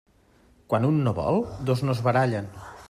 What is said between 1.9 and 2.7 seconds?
es barallen.